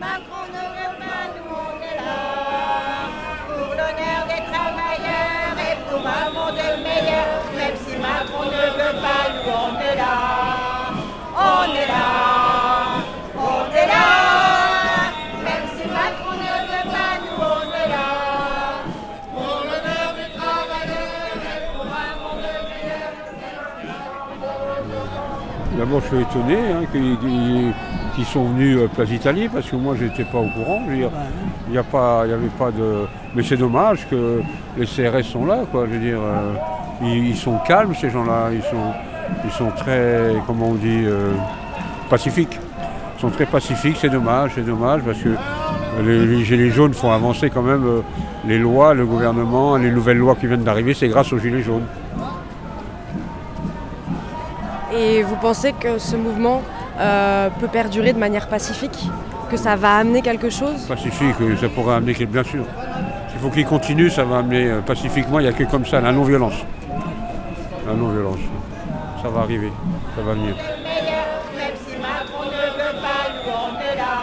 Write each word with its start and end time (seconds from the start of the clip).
Macron 0.00 0.87
D'abord, 25.78 26.00
je 26.00 26.06
suis 26.08 26.22
étonné 26.22 26.56
hein, 26.56 26.84
qu'ils 26.90 27.16
qu'ils 28.16 28.24
sont 28.24 28.46
venus 28.46 28.78
euh, 28.78 28.88
place 28.88 29.08
d'Italie 29.08 29.48
parce 29.48 29.70
que 29.70 29.76
moi, 29.76 29.94
je 29.96 30.04
n'étais 30.04 30.24
pas 30.24 30.38
au 30.38 30.48
courant. 30.48 30.82
Il 31.70 31.78
a 31.78 31.82
pas, 31.84 32.22
il 32.24 32.30
y 32.30 32.34
avait 32.34 32.48
pas 32.48 32.72
de. 32.72 33.06
Mais 33.36 33.44
c'est 33.44 33.56
dommage 33.56 34.08
que 34.10 34.40
les 34.76 34.86
CRS 34.86 35.22
sont 35.22 35.46
là, 35.46 35.60
quoi. 35.70 35.86
Je 35.86 35.92
veux 35.94 36.00
dire, 36.00 36.18
euh, 36.20 36.54
ils, 37.02 37.28
ils 37.28 37.36
sont 37.36 37.58
calmes 37.66 37.94
ces 37.94 38.10
gens-là. 38.10 38.48
Ils 38.52 38.62
sont, 38.62 38.92
ils 39.44 39.52
sont 39.52 39.70
très, 39.70 40.32
comment 40.48 40.70
on 40.70 40.74
dit, 40.74 41.04
euh, 41.04 41.32
pacifiques. 42.10 42.58
Ils 43.16 43.20
sont 43.20 43.30
très 43.30 43.46
pacifiques. 43.46 43.98
C'est 44.00 44.08
dommage, 44.08 44.52
c'est 44.56 44.66
dommage 44.66 45.02
parce 45.02 45.18
que 45.18 45.30
les, 46.02 46.26
les 46.26 46.44
gilets 46.44 46.70
jaunes 46.70 46.94
font 46.94 47.12
avancer 47.12 47.50
quand 47.50 47.62
même 47.62 47.84
euh, 47.86 48.00
les 48.46 48.58
lois, 48.58 48.94
le 48.94 49.06
gouvernement, 49.06 49.76
les 49.76 49.90
nouvelles 49.90 50.18
lois 50.18 50.34
qui 50.34 50.46
viennent 50.46 50.64
d'arriver. 50.64 50.94
C'est 50.94 51.08
grâce 51.08 51.32
aux 51.32 51.38
gilets 51.38 51.62
jaunes. 51.62 51.86
Et 54.98 55.22
vous 55.22 55.36
pensez 55.36 55.72
que 55.72 55.98
ce 55.98 56.16
mouvement 56.16 56.60
euh, 56.98 57.48
peut 57.60 57.68
perdurer 57.68 58.12
de 58.12 58.18
manière 58.18 58.48
pacifique? 58.48 58.98
Que 59.50 59.56
ça 59.56 59.76
va 59.76 59.96
amener 59.96 60.20
quelque 60.22 60.50
chose? 60.50 60.84
Pacifique, 60.88 61.36
ça 61.60 61.68
pourrait 61.68 61.94
amener, 61.94 62.14
quelque- 62.14 62.32
bien 62.32 62.42
sûr. 62.44 62.64
Il 63.34 63.40
faut 63.40 63.50
qu'il 63.50 63.64
continue, 63.64 64.10
ça 64.10 64.24
va 64.24 64.38
amener 64.38 64.64
euh, 64.66 64.80
pacifiquement, 64.80 65.38
il 65.38 65.44
n'y 65.44 65.48
a 65.48 65.52
que 65.52 65.62
comme 65.64 65.86
ça, 65.86 66.00
la 66.00 66.10
non-violence. 66.12 66.54
La 67.86 67.94
non-violence. 67.94 68.40
Ça 69.22 69.28
va 69.28 69.40
arriver, 69.42 69.72
ça 70.16 70.22
va 70.22 70.32
venir. 70.32 70.54
meilleur, 70.82 71.26
même 71.56 71.76
si 71.86 71.96
Macron 71.96 72.44
ne 72.46 72.66
veut 72.78 73.00
pas, 73.00 73.22
nous 73.46 73.52
on 73.52 73.72
est 73.80 73.96
là. 73.96 74.14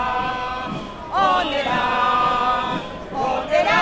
On 1.14 1.42
est 1.52 1.66
là. 1.66 1.82
On 3.14 3.54
est 3.54 3.64
là. 3.64 3.82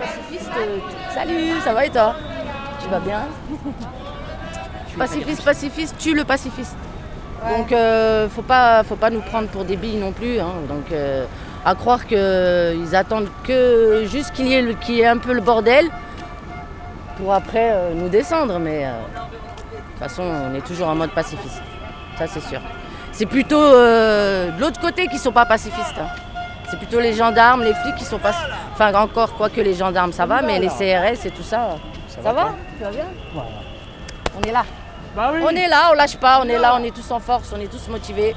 Pacifiste, 0.00 0.50
salut, 1.14 1.60
ça 1.64 1.72
va 1.72 1.86
et 1.86 1.90
toi? 1.90 2.14
Tu 2.82 2.88
vas 2.90 3.00
bien? 3.00 3.20
Pacifiste, 4.98 5.44
pacifiste, 5.44 5.96
tue 5.98 6.14
le 6.14 6.24
pacifiste. 6.24 6.76
Donc 7.58 7.72
euh, 7.72 8.28
faut 8.28 8.42
pas, 8.42 8.82
faut 8.84 8.96
pas 8.96 9.10
nous 9.10 9.20
prendre 9.20 9.48
pour 9.48 9.64
des 9.64 9.76
billes 9.76 9.96
non 9.98 10.12
plus. 10.12 10.38
hein. 10.40 10.52
Donc 10.68 10.90
euh, 10.92 11.26
à 11.64 11.74
croire 11.74 12.06
qu'ils 12.06 12.94
attendent 12.96 13.28
que 13.44 14.04
juste 14.06 14.32
qu'il 14.32 14.46
y, 14.48 14.54
ait 14.54 14.62
le- 14.62 14.74
qu'il 14.74 14.94
y 14.96 15.00
ait 15.02 15.06
un 15.06 15.18
peu 15.18 15.32
le 15.34 15.40
bordel 15.40 15.86
pour 17.18 17.32
après 17.34 17.70
euh, 17.72 17.92
nous 17.94 18.08
descendre. 18.08 18.58
Mais 18.58 18.86
euh, 18.86 18.88
de 18.90 19.76
toute 19.90 19.98
façon, 19.98 20.22
on 20.22 20.54
est 20.54 20.60
toujours 20.64 20.88
en 20.88 20.94
mode 20.94 21.10
pacifiste. 21.10 21.60
Ça 22.18 22.26
c'est 22.26 22.40
sûr. 22.40 22.60
C'est 23.12 23.26
plutôt 23.26 23.60
euh, 23.60 24.50
de 24.50 24.60
l'autre 24.60 24.80
côté 24.80 25.06
qui 25.08 25.18
sont 25.18 25.32
pas 25.32 25.46
pacifistes. 25.46 25.98
hein. 26.00 26.08
C'est 26.70 26.78
plutôt 26.78 26.98
les 26.98 27.12
gendarmes, 27.12 27.62
les 27.62 27.74
flics 27.74 27.94
qui 27.96 28.04
sont 28.04 28.18
pas. 28.18 28.32
Enfin, 28.72 28.92
encore, 28.94 29.34
quoique 29.34 29.60
les 29.60 29.74
gendarmes, 29.74 30.12
ça 30.12 30.24
va, 30.26 30.40
mais 30.42 30.58
les 30.58 30.68
CRS 30.68 31.26
et 31.26 31.30
tout 31.30 31.42
ça. 31.42 31.76
Ça, 32.08 32.32
va 32.32 32.54
Tu 32.78 32.84
vas 32.84 32.90
bien? 32.90 33.04
On 34.36 34.42
est 34.48 34.50
là. 34.52 34.64
On 35.42 35.48
est 35.50 35.68
là, 35.68 35.90
on 35.90 35.94
lâche 35.94 36.16
pas, 36.16 36.40
on 36.42 36.48
est 36.48 36.58
là, 36.58 36.76
on 36.80 36.84
est 36.84 36.94
tous 36.94 37.10
en 37.10 37.20
force, 37.20 37.52
on 37.56 37.60
est 37.60 37.70
tous 37.70 37.88
motivés. 37.88 38.34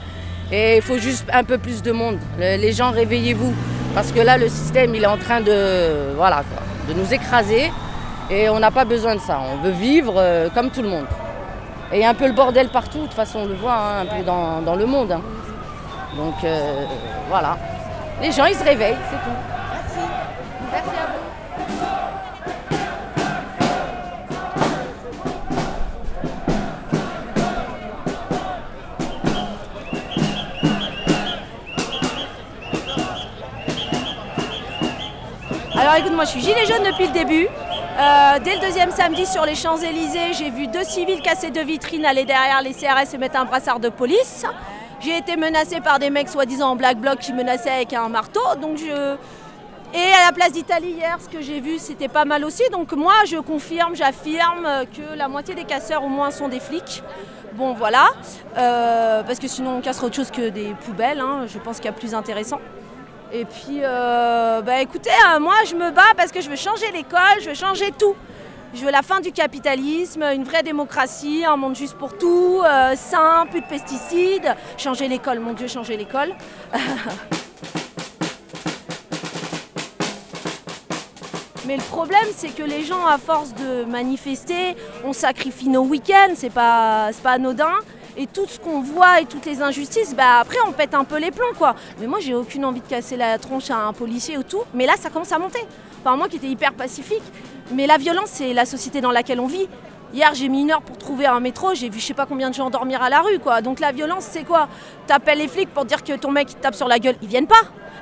Et 0.52 0.78
il 0.78 0.82
faut 0.82 0.98
juste 0.98 1.28
un 1.34 1.44
peu 1.44 1.58
plus 1.58 1.82
de 1.82 1.92
monde. 1.92 2.18
Le- 2.38 2.58
les 2.58 2.72
gens, 2.74 2.92
réveillez-vous. 2.92 3.54
Parce 3.96 4.12
que 4.12 4.20
là, 4.20 4.38
le 4.38 4.48
système, 4.48 4.94
il 4.96 5.04
est 5.04 5.08
en 5.08 5.18
train 5.18 5.42
de, 5.42 6.14
voilà, 6.16 6.44
de 6.88 6.94
nous 6.94 7.14
écraser. 7.14 7.72
Et 8.30 8.48
on 8.50 8.60
n'a 8.60 8.72
pas 8.72 8.86
besoin 8.86 9.16
de 9.16 9.22
ça. 9.22 9.40
On 9.52 9.58
veut 9.64 9.72
vivre 9.72 10.14
euh, 10.18 10.50
comme 10.54 10.70
tout 10.70 10.82
le 10.82 10.90
monde. 10.90 11.06
Et 11.92 12.06
un 12.06 12.14
peu 12.14 12.28
le 12.28 12.34
bordel 12.34 12.70
partout, 12.70 13.00
de 13.00 13.04
toute 13.06 13.14
façon, 13.14 13.40
on 13.40 13.46
le 13.46 13.56
voit 13.56 13.74
hein, 13.74 14.02
un 14.02 14.06
peu 14.06 14.24
dans, 14.24 14.62
dans 14.62 14.76
le 14.76 14.86
monde. 14.86 15.12
hein. 15.14 15.22
Donc 16.16 16.36
euh, 16.44 16.86
voilà. 17.30 17.58
Les 18.22 18.32
gens, 18.32 18.46
ils 18.46 18.56
se 18.56 18.64
réveillent, 18.64 18.98
c'est 19.10 19.18
tout. 19.18 19.57
Écoute, 35.98 36.14
moi 36.14 36.26
je 36.26 36.32
suis 36.32 36.42
gilet 36.42 36.66
jaune 36.66 36.84
depuis 36.84 37.08
le 37.08 37.12
début. 37.14 37.48
Euh, 37.48 38.40
dès 38.44 38.56
le 38.56 38.62
deuxième 38.62 38.92
samedi 38.92 39.26
sur 39.26 39.46
les 39.46 39.56
Champs-Élysées, 39.56 40.34
j'ai 40.34 40.50
vu 40.52 40.68
deux 40.68 40.84
civils 40.84 41.22
casser 41.22 41.50
deux 41.50 41.64
vitrines, 41.64 42.06
aller 42.06 42.26
derrière 42.26 42.62
les 42.62 42.74
CRS 42.74 43.14
et 43.14 43.18
mettre 43.18 43.40
un 43.40 43.46
brassard 43.46 43.80
de 43.80 43.90
police. 43.90 44.46
J'ai 45.00 45.18
été 45.18 45.36
menacée 45.38 45.80
par 45.82 45.98
des 45.98 46.10
mecs 46.10 46.30
soi-disant 46.30 46.72
en 46.72 46.76
black 46.76 46.98
bloc 46.98 47.20
qui 47.20 47.34
menaçaient 47.34 47.72
avec 47.72 47.94
un 47.94 48.10
marteau. 48.10 48.42
Donc 48.62 48.78
je... 48.78 49.16
Et 49.94 50.14
à 50.22 50.28
la 50.28 50.34
place 50.34 50.52
d'Italie 50.52 50.92
hier, 50.92 51.18
ce 51.20 51.30
que 51.30 51.42
j'ai 51.42 51.62
vu, 51.62 51.80
c'était 51.80 52.10
pas 52.10 52.26
mal 52.26 52.44
aussi. 52.44 52.64
Donc 52.72 52.92
moi, 52.92 53.14
je 53.26 53.38
confirme, 53.38 53.96
j'affirme 53.96 54.68
que 54.96 55.18
la 55.18 55.28
moitié 55.30 55.56
des 55.56 55.64
casseurs 55.64 56.04
au 56.04 56.10
moins 56.10 56.30
sont 56.30 56.50
des 56.50 56.60
flics. 56.60 57.02
Bon 57.54 57.74
voilà, 57.74 58.10
Euh, 58.58 59.24
parce 59.24 59.40
que 59.40 59.48
sinon 59.48 59.78
on 59.78 59.82
casserait 59.82 60.06
autre 60.08 60.16
chose 60.16 60.30
que 60.30 60.50
des 60.50 60.76
poubelles. 60.86 61.22
hein. 61.22 61.46
Je 61.48 61.58
pense 61.58 61.78
qu'il 61.78 61.86
y 61.86 61.90
a 61.90 61.94
plus 61.94 62.14
intéressant. 62.14 62.60
Et 63.32 63.44
puis, 63.44 63.80
euh, 63.84 64.62
bah 64.62 64.82
écoutez, 64.82 65.10
euh, 65.10 65.40
moi 65.40 65.56
je 65.68 65.76
me 65.76 65.92
bats 65.92 66.14
parce 66.16 66.32
que 66.32 66.40
je 66.40 66.50
veux 66.50 66.56
changer 66.56 66.90
l'école, 66.94 67.42
je 67.42 67.50
veux 67.50 67.56
changer 67.56 67.92
tout. 67.98 68.16
Je 68.74 68.86
veux 68.86 68.92
la 68.92 69.02
fin 69.02 69.20
du 69.20 69.32
capitalisme, 69.32 70.24
une 70.24 70.44
vraie 70.44 70.64
démocratie, 70.64 71.44
un 71.46 71.58
monde 71.58 71.76
juste 71.76 71.96
pour 71.98 72.18
tout, 72.18 72.62
euh, 72.64 72.96
sain, 72.96 73.46
plus 73.50 73.62
de 73.62 73.66
pesticides, 73.66 74.56
changer 74.78 75.08
l'école, 75.08 75.40
mon 75.40 75.54
Dieu, 75.54 75.68
changer 75.68 75.98
l'école. 75.98 76.34
Mais 81.66 81.76
le 81.76 81.84
problème, 81.84 82.28
c'est 82.34 82.56
que 82.56 82.64
les 82.64 82.84
gens, 82.84 83.06
à 83.06 83.18
force 83.18 83.54
de 83.54 83.84
manifester, 83.84 84.78
on 85.04 85.12
sacrifie 85.12 85.68
nos 85.68 85.84
week-ends, 85.84 86.34
c'est 86.36 86.50
pas, 86.50 87.10
pas 87.22 87.32
anodin. 87.32 87.74
Et 88.20 88.26
tout 88.26 88.48
ce 88.48 88.60
qu'on 88.60 88.82
voit 88.82 89.22
et 89.22 89.26
toutes 89.26 89.46
les 89.46 89.62
injustices, 89.62 90.16
bah 90.16 90.40
après 90.40 90.58
on 90.68 90.72
pète 90.72 90.96
un 90.96 91.04
peu 91.04 91.20
les 91.20 91.30
plombs 91.30 91.54
quoi. 91.56 91.76
Mais 92.00 92.08
moi 92.08 92.18
j'ai 92.20 92.34
aucune 92.34 92.66
envie 92.66 92.82
de 92.82 92.88
casser 92.88 93.16
la 93.16 93.38
tronche 93.38 93.70
à 93.70 93.78
un 93.78 93.94
policier 93.94 94.40
ou 94.40 94.44
tout. 94.44 94.64
Mais 94.74 94.88
là 94.88 94.94
ça 94.98 95.12
commence 95.12 95.32
à 95.32 95.38
monter. 95.38 95.64
Enfin 96.02 96.18
moi 96.18 96.28
qui 96.28 96.38
étais 96.38 96.48
hyper 96.48 96.74
pacifique. 96.74 97.22
Mais 97.72 97.86
la 97.86 97.98
violence 97.98 98.30
c'est 98.34 98.54
la 98.54 98.66
société 98.66 99.02
dans 99.02 99.12
laquelle 99.12 99.40
on 99.40 99.46
vit. 99.46 99.70
Hier 100.16 100.34
j'ai 100.34 100.50
mis 100.50 100.62
une 100.62 100.72
heure 100.72 100.82
pour 100.82 100.98
trouver 100.98 101.28
un 101.28 101.40
métro, 101.40 101.76
j'ai 101.76 101.90
vu 101.90 102.00
je 102.00 102.06
sais 102.06 102.16
pas 102.16 102.26
combien 102.26 102.50
de 102.50 102.56
gens 102.56 102.72
dormir 102.72 103.04
à 103.04 103.10
la 103.12 103.22
rue 103.22 103.38
quoi. 103.38 103.62
Donc 103.62 103.80
la 103.80 103.92
violence 103.92 104.28
c'est 104.32 104.44
quoi? 104.44 104.68
T'appelles 105.06 105.38
les 105.38 105.48
flics 105.48 105.72
pour 105.72 105.86
dire 105.86 106.04
que 106.04 106.14
ton 106.14 106.32
mec 106.32 106.60
tape 106.60 106.74
sur 106.74 106.88
la 106.88 106.98
gueule, 106.98 107.18
ils 107.22 107.28
viennent 107.28 107.46
pas. 107.46 107.56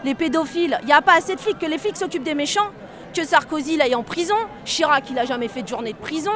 Les 0.05 0.15
pédophiles, 0.15 0.77
il 0.83 0.85
n'y 0.85 0.93
a 0.93 1.01
pas 1.01 1.17
assez 1.17 1.35
de 1.35 1.41
flics, 1.41 1.59
que 1.59 1.65
les 1.65 1.77
flics 1.77 1.97
s'occupent 1.97 2.23
des 2.23 2.35
méchants 2.35 2.69
que 3.15 3.25
Sarkozy 3.25 3.77
là, 3.77 3.87
est 3.87 3.95
en 3.95 4.03
prison, 4.03 4.35
Chirac 4.65 5.09
il 5.09 5.17
a 5.17 5.25
jamais 5.25 5.47
fait 5.47 5.61
de 5.61 5.67
journée 5.69 5.93
de 5.93 5.97
prison, 5.97 6.33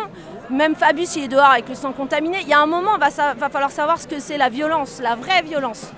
même 0.50 0.76
Fabius 0.76 1.18
il 1.18 1.26
est 1.26 1.28
dehors 1.28 1.50
avec 1.50 1.68
le 1.68 1.76
sang 1.76 1.92
contaminé. 1.92 2.38
Il 2.42 2.48
y 2.48 2.54
a 2.54 2.60
un 2.60 2.66
moment, 2.66 2.98
va, 2.98 3.10
va 3.34 3.50
falloir 3.50 3.70
savoir 3.70 4.00
ce 4.00 4.08
que 4.08 4.20
c'est 4.20 4.38
la 4.38 4.48
violence, 4.48 5.02
la 5.02 5.16
vraie 5.16 5.42
violence. 5.42 5.92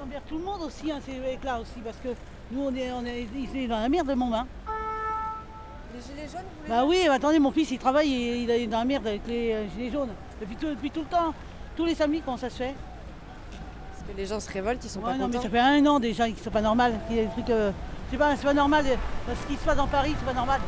Emmerdent 0.00 0.22
tout 0.28 0.38
le 0.38 0.44
monde 0.44 0.62
aussi, 0.62 0.92
hein, 0.92 1.00
ces 1.04 1.18
mecs-là 1.18 1.58
aussi, 1.60 1.80
parce 1.84 1.96
que 1.96 2.10
nous, 2.52 2.62
on 2.62 2.74
est, 2.74 3.66
dans 3.66 3.80
la 3.80 3.88
merde, 3.88 4.08
le 4.08 4.14
monde. 4.14 4.34
Hein. 4.34 4.46
Les 6.00 6.14
gilets 6.14 6.28
jaunes, 6.28 6.46
vous 6.64 6.70
Bah 6.72 6.84
oui, 6.86 6.98
mais 7.02 7.08
attendez, 7.10 7.38
mon 7.38 7.50
fils, 7.52 7.70
il 7.70 7.78
travaille 7.78 8.12
et 8.12 8.36
il 8.42 8.50
est 8.50 8.66
dans 8.66 8.78
la 8.78 8.84
merde 8.84 9.06
avec 9.06 9.22
les 9.26 9.52
euh, 9.52 9.68
gilets 9.76 9.90
jaunes. 9.90 10.10
Depuis 10.40 10.56
tout, 10.56 10.68
depuis 10.68 10.90
tout 10.90 11.00
le 11.00 11.06
temps, 11.06 11.34
tous 11.76 11.84
les 11.84 11.94
samedis, 11.94 12.22
comment 12.24 12.36
ça 12.38 12.48
se 12.50 12.56
fait? 12.56 12.74
Parce 13.90 14.02
que 14.10 14.16
les 14.16 14.26
gens 14.26 14.40
se 14.40 14.50
révoltent, 14.50 14.82
ils 14.84 14.88
sont 14.90 15.00
Ouais, 15.00 15.12
pas 15.12 15.18
non, 15.18 15.26
mais 15.28 15.34
contents. 15.34 15.42
ça 15.42 15.50
fait 15.50 15.58
un 15.58 15.84
an 15.86 16.00
déjà 16.00 16.28
que 16.30 16.36
c'est 16.42 16.50
pas 16.50 16.62
normal. 16.62 16.94
qu'il 17.06 17.16
y 17.16 17.18
ait 17.20 17.26
des 17.26 17.30
trucs, 17.32 17.50
euh, 17.50 17.70
c'est 18.10 18.16
pas, 18.16 18.34
c'est 18.36 18.44
pas 18.46 18.54
normal. 18.54 18.84
euh, 18.88 18.96
Ce 19.42 19.46
qui 19.46 19.58
se 19.58 19.64
passe 19.64 19.76
dans 19.76 19.86
Paris, 19.88 20.14
c'est 20.18 20.24
pas 20.26 20.32
normal. 20.34 20.60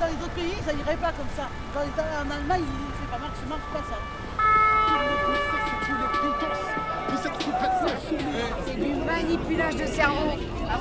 Dans 0.00 0.06
les 0.06 0.12
autres 0.12 0.34
pays, 0.34 0.54
ça 0.66 0.72
irait 0.72 0.96
pas 0.96 1.12
comme 1.12 1.26
ça. 1.36 1.48
Dans 1.74 1.80
les- 1.80 2.28
en 2.28 2.30
Allemagne, 2.36 2.62
il- 2.62 2.94
c'est 3.00 3.10
pas, 3.10 3.18
ça 3.18 3.46
marche 3.48 3.60
pas 3.72 3.78
ça. 3.90 5.57
C'est 8.66 8.76
du 8.80 8.92
manipulage 9.04 9.76
de 9.76 9.86
cerveau. 9.86 10.36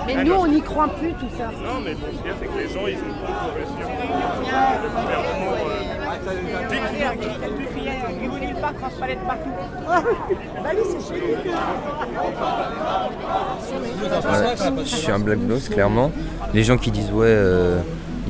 Mais 0.06 0.24
nous, 0.24 0.33
on 0.33 0.48
n'y 0.48 0.62
croit 0.62 0.89
plus, 0.89 1.12
tout 1.13 1.30
ça. 1.38 1.45
Non, 1.63 1.80
mais 1.83 1.94
bon, 1.94 2.07
ce 2.12 2.18
qu'il 2.18 2.27
y 2.27 2.30
a, 2.30 2.36
c'est 2.39 2.48
que 2.48 2.57
les 2.57 2.68
gens, 2.68 2.88
ils 2.88 2.98
ont 2.98 3.15
pas 3.25 3.31
de 3.48 3.51
pression. 3.51 3.88
Le 5.04 5.15
euh, 5.68 6.69
dès 6.69 6.77
qu'il- 6.77 7.07
Ouais, 14.27 14.83
je 14.83 14.95
suis 14.95 15.12
un 15.12 15.19
black 15.19 15.39
bloc, 15.39 15.60
clairement. 15.69 16.12
Les 16.53 16.63
gens 16.63 16.77
qui 16.77 16.92
disent 16.92 17.12
ouais, 17.12 17.25
euh, 17.27 17.80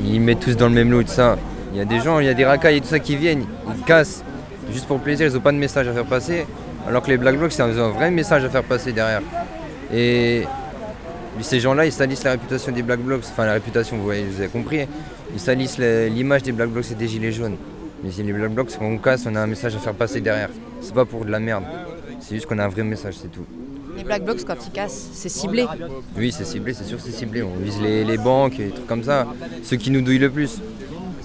ils 0.04 0.20
mettent 0.22 0.40
tous 0.42 0.56
dans 0.56 0.68
le 0.68 0.74
même 0.74 0.92
lot, 0.92 1.04
tout 1.04 1.10
ça. 1.10 1.38
Il 1.74 1.78
y 1.78 1.82
a 1.82 1.86
des 1.86 2.00
gens, 2.00 2.20
il 2.20 2.26
y 2.26 2.30
a 2.30 2.34
des 2.34 2.46
racailles 2.46 2.78
et 2.78 2.82
tout 2.82 2.88
ça 2.88 3.00
qui 3.00 3.16
viennent, 3.16 3.46
ils 3.76 3.84
cassent 3.84 4.24
juste 4.72 4.88
pour 4.88 4.98
le 4.98 5.04
plaisir, 5.04 5.28
ils 5.28 5.34
n'ont 5.34 5.40
pas 5.40 5.52
de 5.52 5.58
message 5.58 5.88
à 5.88 5.94
faire 5.94 6.06
passer. 6.06 6.46
Alors 6.88 7.02
que 7.02 7.10
les 7.10 7.18
black 7.18 7.38
blocs, 7.38 7.52
c'est 7.52 7.62
un, 7.62 7.78
un 7.78 7.90
vrai 7.90 8.12
message 8.12 8.44
à 8.46 8.50
faire 8.50 8.64
passer 8.64 8.94
derrière. 8.94 9.22
Et 9.94 10.44
ces 11.42 11.60
gens-là, 11.60 11.86
ils 11.86 11.92
salissent 11.92 12.24
la 12.24 12.32
réputation 12.32 12.72
des 12.72 12.82
black 12.82 13.00
blocs, 13.00 13.24
enfin 13.30 13.46
la 13.46 13.54
réputation, 13.54 13.98
vous, 13.98 14.04
voyez, 14.04 14.24
vous 14.24 14.40
avez 14.40 14.50
compris. 14.50 14.88
Ils 15.34 15.40
salissent 15.40 15.78
l'image 15.78 16.44
des 16.44 16.52
black 16.52 16.70
blocs, 16.70 16.86
c'est 16.86 16.98
des 16.98 17.08
gilets 17.08 17.32
jaunes. 17.32 17.58
Mais 18.04 18.12
si 18.12 18.24
les 18.24 18.32
black 18.32 18.52
blocs, 18.52 18.76
qu'on 18.78 18.98
casse, 18.98 19.26
on 19.26 19.36
a 19.36 19.42
un 19.42 19.48
message 19.48 19.76
à 19.76 19.80
faire 19.80 19.94
passer 19.94 20.22
derrière. 20.22 20.50
C'est 20.82 20.94
pas 20.94 21.06
pour 21.06 21.26
de 21.26 21.32
la 21.32 21.40
merde. 21.40 21.64
C'est 22.20 22.36
juste 22.36 22.48
qu'on 22.48 22.60
a 22.60 22.66
un 22.66 22.70
vrai 22.70 22.84
message, 22.84 23.16
c'est 23.22 23.32
tout. 23.32 23.46
Les 23.96 24.04
Black 24.04 24.24
Blocs, 24.24 24.44
quand 24.46 24.56
ils 24.66 24.72
cassent, 24.72 25.10
c'est 25.14 25.30
ciblé. 25.30 25.66
Oui, 26.16 26.32
c'est 26.32 26.46
ciblé, 26.46 26.74
c'est 26.74 26.84
sûr 26.84 26.98
que 26.98 27.04
c'est 27.04 27.12
ciblé. 27.12 27.42
On 27.42 27.56
vise 27.56 27.82
les, 27.82 28.04
les 28.04 28.18
banques 28.18 28.60
et 28.60 28.66
des 28.66 28.72
trucs 28.72 28.86
comme 28.86 29.04
ça. 29.04 29.26
Ceux 29.64 29.78
qui 29.78 29.90
nous 29.90 30.02
douillent 30.02 30.20
le 30.20 30.30
plus. 30.30 30.60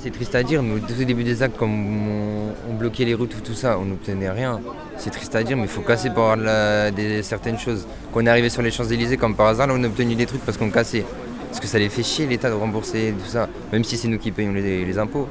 C'est 0.03 0.11
triste 0.11 0.35
à 0.35 0.43
dire, 0.43 0.63
mais 0.65 0.75
au 0.75 0.79
tout 0.81 0.95
début 1.05 1.23
des 1.23 1.45
actes, 1.45 1.57
comme 1.57 1.71
on, 1.71 2.71
on 2.71 2.75
bloquait 2.75 3.05
les 3.05 3.15
routes, 3.15 3.31
tout, 3.31 3.41
tout 3.41 3.55
ça, 3.55 3.79
on 3.79 3.85
n'obtenait 3.85 4.31
rien. 4.31 4.61
C'est 4.97 5.11
triste 5.11 5.33
à 5.37 5.45
dire, 5.45 5.57
mais 5.57 5.63
il 5.65 5.69
faut 5.69 5.83
casser 5.83 6.11
pour 6.11 6.25
avoir 6.25 6.37
la- 6.37 6.91
des, 6.91 7.23
certaines 7.23 7.57
choses. 7.57 7.87
Quand 8.13 8.21
on 8.21 8.27
est 8.27 8.29
arrivé 8.29 8.49
sur 8.49 8.63
les 8.63 8.73
Champs-Élysées, 8.73 9.17
comme 9.17 9.37
par 9.37 9.47
hasard, 9.47 9.69
là, 9.69 9.75
on 9.77 9.85
a 9.85 9.87
obtenu 9.87 10.17
des 10.17 10.27
trucs 10.27 10.45
parce 10.45 10.59
qu'on 10.59 10.71
cassait. 10.71 11.05
Parce 11.49 11.61
que 11.61 11.69
ça 11.69 11.79
les 11.79 11.89
fait 11.89 12.03
chier, 12.03 12.27
l'État, 12.27 12.51
de 12.51 12.55
rembourser 12.55 13.15
tout 13.17 13.31
ça. 13.31 13.49
Même 13.73 13.85
si 13.85 13.97
c'est 13.97 14.09
nous 14.09 14.19
qui 14.19 14.33
payons 14.33 14.53
les, 14.53 14.85
les 14.85 14.99
impôts. 14.99 15.29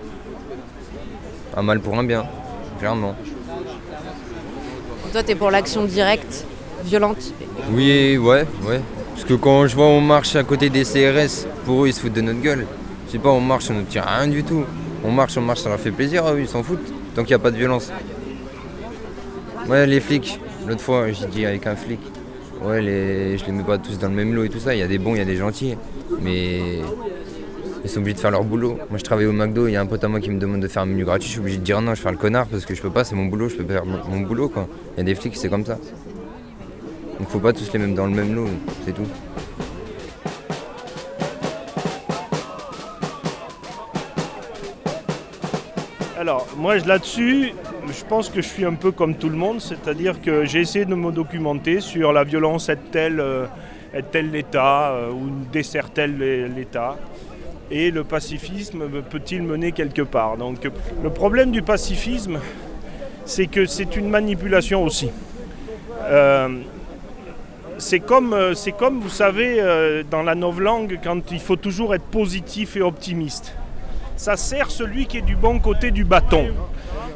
Un 1.57 1.63
mal 1.63 1.81
pour 1.81 1.97
un 1.99 2.03
bien, 2.05 2.23
clairement. 2.79 3.15
Toi, 5.11 5.23
t'es 5.23 5.35
pour 5.35 5.51
l'action 5.51 5.83
directe, 5.83 6.45
violente? 6.85 7.33
Oui, 7.73 8.17
ouais, 8.17 8.45
ouais. 8.65 8.79
Parce 9.13 9.25
que 9.25 9.33
quand 9.33 9.67
je 9.67 9.75
vois 9.75 9.87
on 9.87 9.99
marche 9.99 10.37
à 10.37 10.43
côté 10.45 10.69
des 10.69 10.83
CRS, 10.83 11.45
pour 11.65 11.83
eux 11.83 11.87
ils 11.89 11.93
se 11.93 11.99
foutent 11.99 12.13
de 12.13 12.21
notre 12.21 12.39
gueule. 12.39 12.65
Je 13.11 13.17
sais 13.17 13.21
pas, 13.21 13.31
on 13.31 13.41
marche, 13.41 13.69
on 13.69 13.73
ne 13.73 13.81
tire 13.81 14.05
rien 14.05 14.25
du 14.25 14.41
tout. 14.41 14.63
On 15.03 15.11
marche, 15.11 15.35
on 15.35 15.41
marche, 15.41 15.59
ça 15.59 15.67
leur 15.67 15.81
fait 15.81 15.91
plaisir, 15.91 16.23
ils 16.39 16.47
s'en 16.47 16.63
foutent. 16.63 16.93
Tant 17.13 17.23
qu'il 17.23 17.31
n'y 17.31 17.41
a 17.41 17.43
pas 17.43 17.51
de 17.51 17.57
violence. 17.57 17.91
Ouais, 19.67 19.85
les 19.85 19.99
flics. 19.99 20.39
L'autre 20.65 20.79
fois, 20.79 21.11
j'ai 21.11 21.25
dit 21.25 21.45
avec 21.45 21.67
un 21.67 21.75
flic. 21.75 21.99
Ouais, 22.63 22.81
les... 22.81 23.37
je 23.37 23.45
les 23.45 23.51
mets 23.51 23.63
pas 23.63 23.77
tous 23.77 23.99
dans 23.99 24.07
le 24.07 24.15
même 24.15 24.33
lot 24.33 24.45
et 24.45 24.49
tout 24.49 24.59
ça. 24.59 24.73
Il 24.73 24.79
y 24.79 24.81
a 24.81 24.87
des 24.87 24.97
bons, 24.97 25.13
il 25.15 25.17
y 25.17 25.21
a 25.21 25.25
des 25.25 25.35
gentils. 25.35 25.75
Mais 26.21 26.79
ils 27.83 27.89
sont 27.89 27.99
obligés 27.99 28.15
de 28.15 28.19
faire 28.21 28.31
leur 28.31 28.45
boulot. 28.45 28.77
Moi, 28.89 28.97
je 28.97 29.03
travaille 29.03 29.25
au 29.25 29.33
McDo, 29.33 29.67
il 29.67 29.73
y 29.73 29.75
a 29.75 29.81
un 29.81 29.87
pote 29.87 30.05
à 30.05 30.07
moi 30.07 30.21
qui 30.21 30.29
me 30.29 30.39
demande 30.39 30.61
de 30.61 30.69
faire 30.69 30.83
un 30.83 30.85
menu 30.85 31.03
gratuit. 31.03 31.27
Je 31.27 31.31
suis 31.33 31.41
obligé 31.41 31.57
de 31.57 31.63
dire 31.63 31.81
non, 31.81 31.93
je 31.93 32.01
fais 32.01 32.11
le 32.11 32.17
connard 32.17 32.47
parce 32.47 32.65
que 32.65 32.73
je 32.73 32.81
peux 32.81 32.91
pas, 32.91 33.03
c'est 33.03 33.15
mon 33.15 33.25
boulot, 33.25 33.49
je 33.49 33.57
peux 33.57 33.65
pas 33.65 33.73
faire 33.73 33.85
mon 33.85 34.21
boulot 34.21 34.47
quoi. 34.47 34.69
Il 34.95 34.99
y 34.99 35.01
a 35.01 35.03
des 35.03 35.15
flics, 35.15 35.35
c'est 35.35 35.49
comme 35.49 35.65
ça. 35.65 35.77
Donc 37.19 37.27
faut 37.27 37.39
pas 37.39 37.51
tous 37.51 37.73
les 37.73 37.79
mettre 37.79 37.95
dans 37.95 38.07
le 38.07 38.13
même 38.13 38.33
lot, 38.33 38.47
c'est 38.85 38.93
tout. 38.93 39.07
Alors, 46.21 46.45
moi, 46.55 46.77
là-dessus, 46.77 47.51
je 47.87 48.05
pense 48.05 48.29
que 48.29 48.43
je 48.43 48.47
suis 48.47 48.63
un 48.63 48.75
peu 48.75 48.91
comme 48.91 49.15
tout 49.15 49.27
le 49.27 49.35
monde, 49.35 49.59
c'est-à-dire 49.59 50.21
que 50.21 50.45
j'ai 50.45 50.59
essayé 50.59 50.85
de 50.85 50.93
me 50.93 51.11
documenter 51.11 51.79
sur 51.79 52.13
la 52.13 52.23
violence 52.23 52.69
est-elle 52.69 53.19
euh, 53.19 53.47
l'État 54.13 54.91
euh, 54.91 55.09
ou 55.09 55.31
dessert-elle 55.51 56.53
l'État 56.55 56.95
et 57.71 57.89
le 57.89 58.03
pacifisme 58.03 58.83
peut-il 59.09 59.41
mener 59.41 59.71
quelque 59.71 60.03
part 60.03 60.37
Donc, 60.37 60.57
le 61.01 61.09
problème 61.09 61.49
du 61.49 61.63
pacifisme, 61.63 62.39
c'est 63.25 63.47
que 63.47 63.65
c'est 63.65 63.95
une 63.95 64.07
manipulation 64.07 64.83
aussi. 64.83 65.09
Euh, 66.03 66.49
c'est 67.79 67.99
comme, 67.99 68.33
euh, 68.33 68.53
comme, 68.77 68.99
vous 68.99 69.09
savez, 69.09 69.59
euh, 69.59 70.03
dans 70.03 70.21
la 70.21 70.35
novlangue, 70.35 70.99
quand 71.03 71.31
il 71.31 71.39
faut 71.39 71.55
toujours 71.55 71.95
être 71.95 72.05
positif 72.05 72.77
et 72.77 72.83
optimiste 72.83 73.55
ça 74.15 74.37
sert 74.37 74.69
celui 74.71 75.05
qui 75.07 75.17
est 75.17 75.21
du 75.21 75.35
bon 75.35 75.59
côté 75.59 75.91
du 75.91 76.03
bâton. 76.03 76.47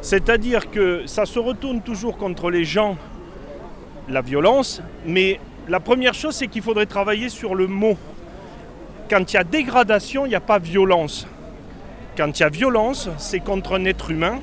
C'est-à-dire 0.01 0.69
que 0.71 1.05
ça 1.05 1.25
se 1.25 1.39
retourne 1.39 1.81
toujours 1.81 2.17
contre 2.17 2.49
les 2.49 2.63
gens, 2.63 2.97
la 4.09 4.21
violence, 4.21 4.81
mais 5.05 5.39
la 5.67 5.79
première 5.79 6.13
chose, 6.13 6.35
c'est 6.35 6.47
qu'il 6.47 6.61
faudrait 6.61 6.85
travailler 6.85 7.29
sur 7.29 7.55
le 7.55 7.67
mot. 7.67 7.97
Quand 9.09 9.31
il 9.31 9.35
y 9.35 9.39
a 9.39 9.43
dégradation, 9.43 10.25
il 10.25 10.29
n'y 10.29 10.35
a 10.35 10.39
pas 10.39 10.59
violence. 10.59 11.27
Quand 12.17 12.39
il 12.39 12.43
y 12.43 12.45
a 12.45 12.49
violence, 12.49 13.09
c'est 13.17 13.39
contre 13.39 13.73
un 13.73 13.85
être 13.85 14.11
humain. 14.11 14.39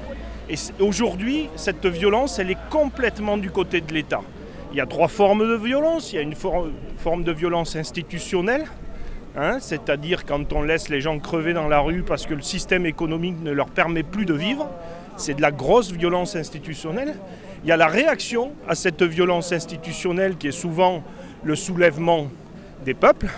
Et 0.50 0.56
aujourd'hui, 0.80 1.48
cette 1.56 1.86
violence, 1.86 2.38
elle 2.38 2.50
est 2.50 2.58
complètement 2.70 3.38
du 3.38 3.50
côté 3.50 3.80
de 3.80 3.92
l'État. 3.94 4.20
Il 4.72 4.78
y 4.78 4.80
a 4.80 4.86
trois 4.86 5.08
formes 5.08 5.48
de 5.48 5.54
violence. 5.54 6.12
Il 6.12 6.16
y 6.16 6.18
a 6.18 6.22
une 6.22 6.34
for- 6.34 6.66
forme 6.98 7.22
de 7.24 7.32
violence 7.32 7.76
institutionnelle, 7.76 8.64
Hein, 9.34 9.58
c'est-à-dire 9.60 10.26
quand 10.26 10.52
on 10.52 10.62
laisse 10.62 10.90
les 10.90 11.00
gens 11.00 11.18
crever 11.18 11.54
dans 11.54 11.66
la 11.66 11.80
rue 11.80 12.02
parce 12.02 12.26
que 12.26 12.34
le 12.34 12.42
système 12.42 12.84
économique 12.84 13.42
ne 13.42 13.50
leur 13.50 13.70
permet 13.70 14.02
plus 14.02 14.26
de 14.26 14.34
vivre, 14.34 14.68
c'est 15.16 15.34
de 15.34 15.40
la 15.40 15.50
grosse 15.50 15.90
violence 15.90 16.36
institutionnelle. 16.36 17.14
Il 17.64 17.68
y 17.68 17.72
a 17.72 17.78
la 17.78 17.86
réaction 17.86 18.52
à 18.68 18.74
cette 18.74 19.02
violence 19.02 19.52
institutionnelle 19.52 20.36
qui 20.36 20.48
est 20.48 20.52
souvent 20.52 21.02
le 21.44 21.56
soulèvement 21.56 22.28
des 22.84 22.94
peuples 22.94 23.28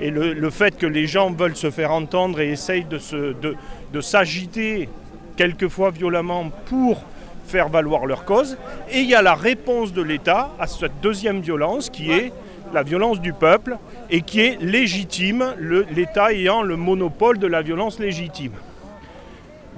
et 0.00 0.10
le, 0.10 0.50
fait 0.50 0.76
que 0.76 0.86
les 0.86 1.06
gens 1.06 1.32
veulent 1.32 1.56
se 1.56 1.70
faire 1.70 1.90
entendre 1.90 2.38
et 2.40 2.52
essayent 2.52 2.86
de 2.86 4.00
s'agiter 4.00 4.88
quelquefois 5.36 5.90
violemment 5.90 6.50
pour 6.66 7.02
faire 7.46 7.68
valoir 7.68 8.06
leur 8.06 8.24
cause. 8.24 8.58
Et 8.90 9.00
il 9.00 9.08
y 9.08 9.14
a 9.14 9.22
la 9.22 9.34
réponse 9.34 9.92
de 9.92 10.02
l'État 10.02 10.50
à 10.58 10.66
cette 10.66 11.00
deuxième 11.00 11.40
violence 11.40 11.90
qui 11.90 12.10
est 12.12 12.32
la 12.76 12.82
violence 12.82 13.22
du 13.22 13.32
peuple 13.32 13.78
et 14.10 14.20
qui 14.20 14.40
est 14.40 14.60
légitime, 14.60 15.54
l'État 15.90 16.30
ayant 16.30 16.60
le 16.60 16.76
monopole 16.76 17.38
de 17.38 17.46
la 17.46 17.62
violence 17.62 17.98
légitime. 17.98 18.52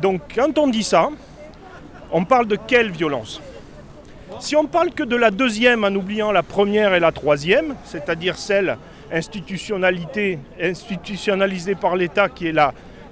Donc 0.02 0.20
quand 0.34 0.58
on 0.58 0.66
dit 0.66 0.82
ça, 0.82 1.10
on 2.10 2.24
parle 2.24 2.48
de 2.48 2.56
quelle 2.56 2.90
violence? 2.90 3.40
Si 4.40 4.56
on 4.56 4.66
parle 4.66 4.90
que 4.90 5.04
de 5.04 5.14
la 5.14 5.30
deuxième 5.30 5.84
en 5.84 5.94
oubliant 5.94 6.32
la 6.32 6.42
première 6.42 6.92
et 6.92 6.98
la 6.98 7.12
troisième, 7.12 7.76
c'est-à-dire 7.84 8.36
celle 8.36 8.78
institutionnalisée 9.12 10.40
par 11.80 11.94
l'État 11.94 12.28
qui 12.28 12.48
est 12.48 12.54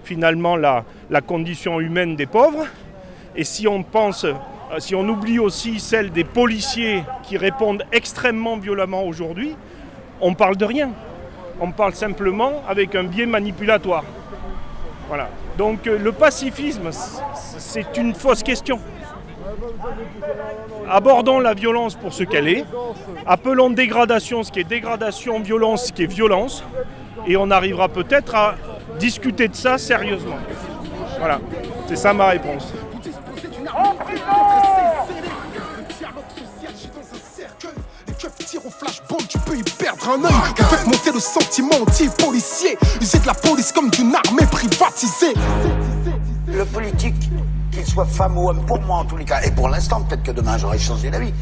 finalement 0.03 0.57
la, 0.57 0.85
la 1.11 1.21
condition 1.21 1.79
humaine 1.79 2.17
des 2.17 2.27
pauvres, 2.27 2.67
et 3.37 3.45
si 3.45 3.69
on 3.69 3.85
pense, 3.85 4.25
euh, 4.25 4.35
si 4.79 4.97
on 4.97 5.09
oublie 5.09 5.39
aussi 5.39 5.79
celle 5.79 6.11
des 6.11 6.25
policiers 6.25 7.05
qui 7.23 7.37
répondent 7.37 7.85
extrêmement 7.93 8.57
violemment 8.57 9.05
aujourd'hui, 9.05 9.55
on 10.21 10.35
parle 10.35 10.57
de 10.57 10.65
rien. 10.65 10.91
On 11.61 11.71
parle 11.73 11.95
simplement 11.95 12.63
avec 12.69 12.95
un 12.95 13.05
biais 13.05 13.27
manipulatoire. 13.27 14.05
Voilà. 15.09 15.29
Donc 15.57 15.87
euh, 15.87 15.99
le 15.99 16.13
pacifisme, 16.13 16.91
c'est 17.59 17.97
une 17.97 18.15
fausse 18.15 18.43
question. 18.43 18.79
Abordons 20.89 21.41
la 21.41 21.55
violence 21.55 21.95
pour 21.95 22.13
ce 22.13 22.25
qu'elle 22.25 22.49
est. 22.49 22.65
Appelons 23.27 23.71
dégradation 23.71 24.43
ce 24.43 24.53
qui 24.53 24.61
est 24.61 24.65
dégradation, 24.65 25.41
violence 25.41 25.87
ce 25.87 25.93
qui 25.93 26.05
est 26.05 26.13
violence. 26.13 26.63
Et 27.27 27.37
on 27.37 27.51
arrivera 27.51 27.89
peut-être 27.89 28.35
à 28.35 28.55
discuter 28.99 29.49
de 29.49 29.55
ça 29.55 29.79
sérieusement. 29.79 30.37
Voilà. 31.19 31.41
C'est 31.87 31.97
ça 31.97 32.13
ma 32.13 32.29
réponse. 32.29 32.73
Au 38.67 39.17
tu 39.29 39.39
peux 39.39 39.57
y 39.57 39.63
perdre 39.63 40.09
un 40.09 40.25
œil. 40.25 40.55
Faites 40.57 40.87
monter 40.87 41.13
le 41.13 41.21
sentiment 41.21 41.77
anti-policier. 41.83 42.77
User 43.01 43.19
de 43.19 43.27
la 43.27 43.35
police 43.35 43.73
comme 43.73 43.91
d'une 43.91 44.15
armée 44.15 44.47
privatisée. 44.47 45.35
Le 46.49 46.65
politique, 46.65 47.31
qu'il 47.71 47.87
soit 47.87 48.07
femme 48.07 48.37
ou 48.39 48.49
homme, 48.49 48.65
pour 48.67 48.81
moi 48.81 48.99
en 48.99 49.05
tous 49.05 49.17
les 49.17 49.25
cas, 49.25 49.41
et 49.43 49.51
pour 49.51 49.69
l'instant, 49.69 50.03
peut-être 50.03 50.23
que 50.23 50.33
demain 50.33 50.59
j'aurai 50.59 50.79
changé 50.79 51.11
d'avis, 51.11 51.33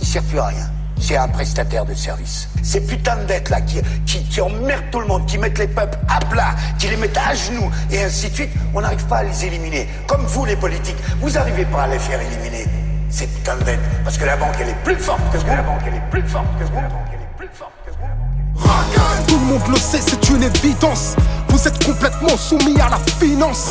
il 0.00 0.06
sert 0.06 0.22
plus 0.22 0.38
à 0.38 0.46
rien. 0.46 0.70
C'est 1.00 1.16
un 1.16 1.28
prestataire 1.28 1.86
de 1.86 1.94
service. 1.94 2.48
Ces 2.62 2.82
putains 2.82 3.16
de 3.16 3.24
dettes 3.24 3.48
là 3.48 3.62
qui, 3.62 3.80
qui, 4.04 4.22
qui 4.24 4.40
emmerdent 4.40 4.90
tout 4.92 5.00
le 5.00 5.06
monde, 5.06 5.24
qui 5.26 5.38
mettent 5.38 5.58
les 5.58 5.68
peuples 5.68 5.98
à 6.08 6.20
plat, 6.26 6.54
qui 6.78 6.88
les 6.88 6.96
mettent 6.96 7.16
à 7.16 7.34
genoux, 7.34 7.70
et 7.90 8.02
ainsi 8.02 8.28
de 8.28 8.34
suite, 8.34 8.50
on 8.74 8.82
n'arrive 8.82 9.04
pas 9.06 9.18
à 9.18 9.24
les 9.24 9.46
éliminer. 9.46 9.88
Comme 10.06 10.24
vous 10.26 10.44
les 10.44 10.56
politiques, 10.56 10.98
vous 11.20 11.30
n'arrivez 11.30 11.64
pas 11.64 11.84
à 11.84 11.88
les 11.88 11.98
faire 11.98 12.20
éliminer. 12.20 12.66
Ces 13.10 13.26
putains 13.26 13.56
de. 13.56 13.64
Parce 14.04 14.16
que 14.16 14.24
la 14.24 14.36
banque 14.36 14.54
elle 14.60 14.68
est 14.68 14.84
plus 14.84 14.96
forte 14.96 15.20
que 15.32 15.38
vous. 15.38 15.46
La 15.46 15.62
banque 15.62 15.80
elle 15.86 15.94
est 15.94 16.10
plus 16.10 16.22
forte 16.28 16.46
que 16.58 16.64
vous. 16.64 16.74
La 16.74 16.88
banque 16.88 17.08
elle 17.12 17.20
est 17.20 17.36
plus 17.36 17.48
forte 17.52 17.72
que 17.84 17.90
vous. 17.90 19.26
Tout 19.26 19.38
le 19.38 19.46
monde 19.46 19.68
le 19.68 19.76
sait, 19.76 20.00
c'est 20.00 20.28
une 20.28 20.42
évidence. 20.42 21.16
Vous 21.48 21.66
êtes 21.66 21.84
complètement 21.84 22.36
soumis 22.36 22.80
à 22.80 22.88
la 22.88 22.98
finance. 23.18 23.70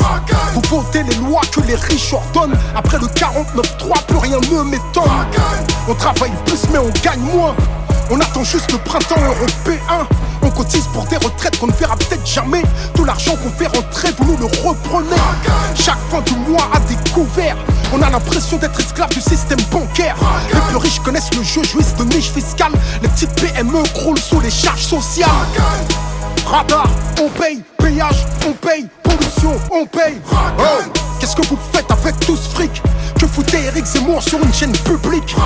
Vous 0.54 0.62
votez 0.68 1.02
les 1.02 1.14
lois 1.16 1.40
que 1.52 1.60
les 1.62 1.76
riches 1.76 2.12
ordonnent. 2.12 2.58
Après 2.76 2.98
le 2.98 3.06
49-3, 3.06 4.04
plus 4.06 4.18
rien 4.18 4.38
ne 4.38 4.62
m'étonne. 4.62 5.26
On 5.88 5.94
travaille 5.94 6.32
plus, 6.44 6.68
mais 6.70 6.78
on 6.78 6.90
gagne 7.02 7.20
moins. 7.20 7.54
On 8.10 8.20
attend 8.20 8.44
juste 8.44 8.70
le 8.72 8.78
printemps 8.78 9.20
européen. 9.20 10.06
On 10.50 10.52
On 10.52 10.62
cotise 10.64 10.86
pour 10.92 11.04
des 11.04 11.16
retraites 11.16 11.58
qu'on 11.58 11.68
ne 11.68 11.72
verra 11.72 11.96
peut-être 11.96 12.26
jamais. 12.26 12.62
Tout 12.94 13.04
l'argent 13.04 13.36
qu'on 13.36 13.50
fait 13.50 13.66
rentrer, 13.66 14.08
vous 14.18 14.32
nous 14.32 14.36
le 14.36 14.46
reprenez. 14.46 15.16
Chaque 15.74 15.98
fin 16.10 16.20
du 16.22 16.34
mois 16.50 16.68
à 16.72 16.80
découvert. 16.80 17.56
On 17.92 18.02
a 18.02 18.10
l'impression 18.10 18.56
d'être 18.56 18.78
esclave 18.80 19.10
du 19.10 19.20
système 19.20 19.60
bancaire. 19.70 20.16
Les 20.52 20.60
plus 20.60 20.76
riches 20.76 21.00
connaissent 21.00 21.32
le 21.36 21.42
jeu, 21.42 21.62
jouissent 21.62 21.94
de 21.96 22.04
niche 22.04 22.30
fiscale. 22.30 22.72
Les 23.02 23.08
petites 23.08 23.32
PME 23.40 23.82
croulent 23.94 24.20
sous 24.20 24.40
les 24.40 24.50
charges 24.50 24.82
sociales. 24.82 25.28
Radar, 26.46 26.88
on 27.22 27.28
paye, 27.28 27.62
péage, 27.78 28.26
on 28.46 28.52
paye, 28.52 28.86
pollution, 29.02 29.58
on 29.70 29.86
paye. 29.86 30.20
Oh, 30.58 31.09
Qu'est-ce 31.20 31.36
que 31.36 31.46
vous 31.48 31.58
faites 31.70 31.90
avec 31.90 32.18
tout 32.20 32.34
ce 32.34 32.48
fric? 32.48 32.82
Que 33.18 33.26
foutez 33.26 33.64
Eric 33.64 33.84
Zemmour 33.84 34.22
sur 34.22 34.42
une 34.42 34.54
chaîne 34.54 34.72
publique. 34.72 35.36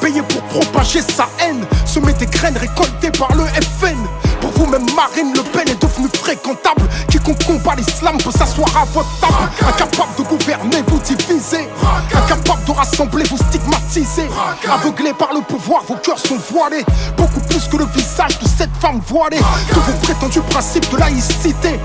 Payé 0.00 0.22
pour 0.22 0.42
propager 0.42 1.02
sa 1.02 1.28
haine. 1.40 1.66
Semer 1.84 2.12
des 2.12 2.26
graines 2.26 2.56
récoltées 2.56 3.10
par 3.10 3.34
le 3.34 3.44
FN 3.46 3.96
Pour 4.40 4.50
vous 4.52 4.66
même 4.66 4.86
Marine 4.94 5.34
Le 5.34 5.42
Pen 5.42 5.68
est 5.68 5.82
devenue 5.82 6.08
fréquentable. 6.14 6.82
Quiconque 7.08 7.44
combat 7.44 7.74
l'islam 7.76 8.16
peut 8.18 8.30
s'asseoir 8.30 8.68
à 8.76 8.84
votre 8.84 9.10
table. 9.20 9.50
Incapable 9.66 10.14
de 10.18 10.22
gouverner, 10.22 10.82
vous 10.86 11.00
divisez. 11.00 11.68
Incapable 12.14 12.64
de 12.64 12.70
rassembler, 12.70 13.24
vous 13.24 13.38
stigmatisez. 13.38 14.28
Aveuglés 14.70 15.14
par 15.14 15.34
le 15.34 15.40
pouvoir, 15.40 15.82
vos 15.88 15.96
cœurs 15.96 16.20
sont 16.20 16.38
voilés. 16.52 16.84
Beaucoup 17.16 17.40
plus 17.40 17.66
que 17.66 17.76
le 17.76 17.86
visage 17.86 18.38
de 18.38 18.46
cette 18.46 18.74
femme 18.80 19.00
voilée. 19.08 19.40
Que 19.68 19.80
vos 19.80 19.98
prétendus 20.02 20.40
principes 20.50 20.90
de 20.92 20.98
laïcité 20.98 21.80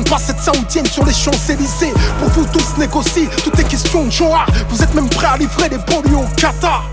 Pas 0.00 0.18
cette 0.18 0.40
saoudienne 0.40 0.86
sur 0.86 1.04
les 1.04 1.12
Champs-Élysées. 1.12 1.92
Pour 2.18 2.28
vous 2.30 2.46
tous 2.46 2.78
négocier, 2.78 3.28
tout 3.44 3.60
est 3.60 3.64
question 3.64 4.06
de 4.06 4.10
genre 4.10 4.46
Vous 4.70 4.82
êtes 4.82 4.94
même 4.94 5.08
prêts 5.08 5.26
à 5.26 5.36
livrer 5.36 5.68
les 5.68 5.76
banlieues 5.76 6.16
au 6.16 6.34
Qatar. 6.36 6.84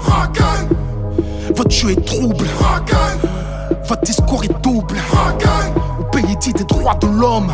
Votre 1.55 1.71
jeu 1.71 1.91
est 1.91 2.05
trouble. 2.05 2.45
Votre 3.87 4.01
discours 4.01 4.43
est 4.43 4.61
double. 4.61 4.97
Au 5.99 6.03
pays 6.03 6.35
dit 6.41 6.51
des 6.53 6.65
droits 6.65 6.95
de 6.95 7.07
l'homme. 7.07 7.51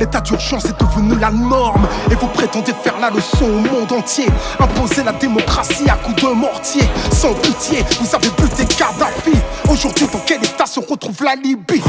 L'état 0.00 0.20
d'urgence 0.20 0.64
est 0.64 0.80
devenu 0.80 1.18
la 1.18 1.30
norme. 1.30 1.86
Et 2.10 2.14
vous 2.14 2.28
prétendez 2.28 2.72
faire 2.82 2.98
la 2.98 3.10
leçon 3.10 3.44
au 3.44 3.60
monde 3.60 3.92
entier. 3.92 4.26
Imposer 4.58 5.04
la 5.04 5.12
démocratie 5.12 5.88
à 5.88 5.96
coups 5.96 6.22
de 6.22 6.28
mortier. 6.28 6.82
Sans 7.12 7.34
pitié, 7.34 7.84
vous 8.00 8.14
avez 8.14 8.30
buté 8.30 8.64
Kadhafi 8.64 9.36
Aujourd'hui 9.68 10.06
dans 10.12 10.20
quel 10.20 10.42
état 10.44 10.66
se 10.66 10.80
retrouve 10.80 11.22
la 11.24 11.34
Libye. 11.34 11.82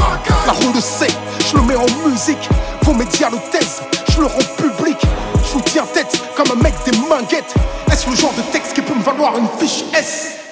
La 0.46 0.52
roue 0.52 0.72
le 0.74 0.80
sait, 0.80 1.10
je 1.50 1.56
le 1.56 1.62
mets 1.62 1.76
en 1.76 1.86
musique. 2.08 2.48
Vos 2.82 2.94
médias 2.94 3.30
le 3.30 3.38
taisent, 3.50 3.82
je 4.10 4.20
le 4.20 4.26
rends 4.26 4.38
public. 4.56 4.96
Je 5.44 5.52
vous 5.52 5.62
tiens 5.62 5.84
tête 5.94 6.20
comme 6.36 6.58
un 6.58 6.62
mec 6.62 6.74
des 6.84 6.96
manguettes 6.98 7.54
Est-ce 7.90 8.10
le 8.10 8.16
genre 8.16 8.34
de 8.34 8.42
texte 8.52 8.74
qui 8.74 8.82
peut 8.82 8.94
me 8.94 9.02
valoir 9.02 9.38
une 9.38 9.48
fiche 9.58 9.84
S? 9.94 10.47